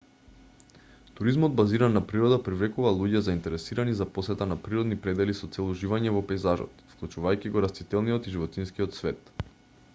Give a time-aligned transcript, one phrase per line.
[1.17, 6.13] туризмот базиран на природа привлекува луѓе заинтересирани за посета на природни предели со цел уживање
[6.17, 9.31] во пејзажот вклучувајќи го растителниот и животинскиот свет